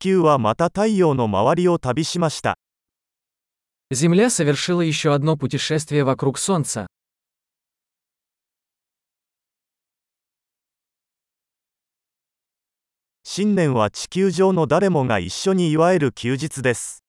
[0.00, 2.56] 球はまた太陽の周りを旅しました。
[3.90, 6.86] Земля совершила еще одно путешествие вокруг Солнца.
[13.22, 17.04] 新年は地球上の誰もが一緒に祝える休日です。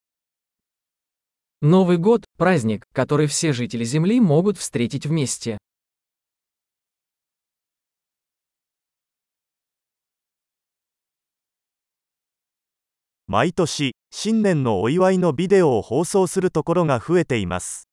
[1.61, 5.57] Новый год – праздник, который все жители Земли могут встретить вместе.
[13.30, 17.88] 毎年、新年のお祝いのビデオを放送するところが増えています。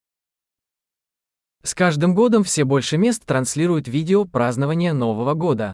[1.64, 5.74] С каждым годом все больше мест транслируют видео празднования Нового года.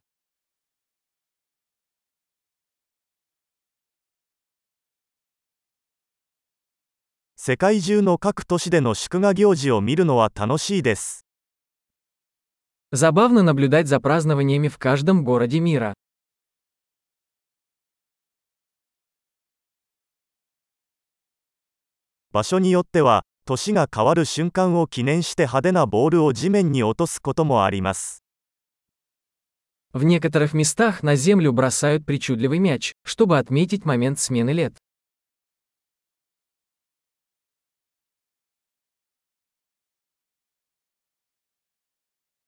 [7.36, 11.26] 世界中の各都市での祝賀行事を見るのは楽しいです。
[12.92, 15.94] Забавно наблюдать за празднованиями в каждом городе мира.
[22.34, 28.22] 場所によっては年が変わる瞬間を記念して派手なボールを地面に落とすこともあります。
[29.92, 34.76] В некоторых местах на землю бросают причудливый мяч, чтобы отметить момент смены лет.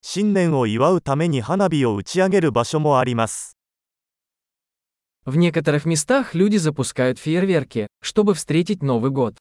[0.01, 3.57] 新年を祝うために花火を打ち上げる場所もあります。
[5.25, 9.37] В некоторых местах люди запускают фейерверки, чтобы встретить Новый год.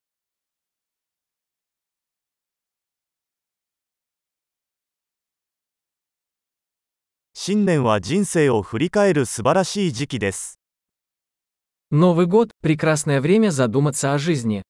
[7.45, 10.61] 新年は人生を振り返る素晴らしい時期です。
[11.91, 14.63] Новый год – прекрасное время задуматься о жизни.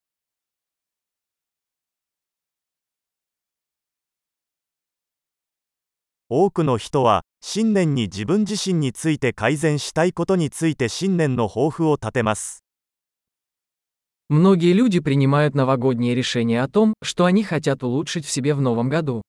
[6.30, 12.64] 多くの人は新年に自分自身について改善したいことについて新年の抱負を立てます。
[14.30, 19.20] Многие люди принимают новогодние решения о том, что они хотят улучшить в себе в новом году.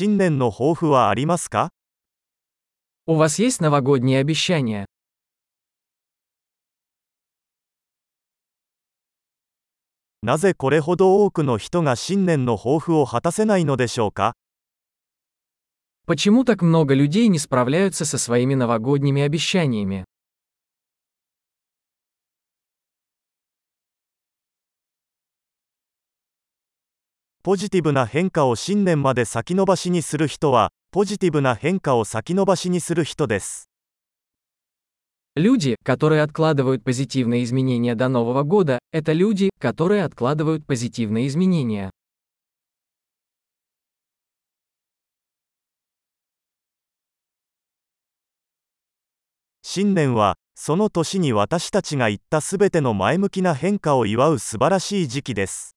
[0.00, 1.70] 新年の抱負はありますか
[3.06, 4.86] У вас есть новогодние обещания?
[10.22, 14.34] なぜこれほど多くの人が新年の抱負を果たせないのでしょうか
[16.06, 20.04] Почему так много людей не справляются со своими новогодними обещаниями?
[27.46, 33.70] ポジティブな変化を新年まで先延ばしにする人は、ポジティブな変化を先延ばしにする人です。
[35.36, 41.92] Люди, которые откладывают позитивные изменения до Нового года, это люди, которые откладывают позитивные изменения.
[49.62, 55.76] 新年は、その年に私たちが言ったすべての前向きな変化を祝う素晴らしい時期です。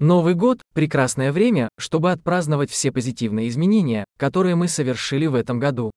[0.00, 5.90] Новый год– прекрасное время, чтобы отпраздновать все позитивные изменения, которые мы совершили в этом году.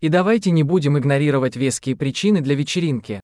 [0.00, 3.22] И давайте не будем игнорировать веские причины для вечеринки.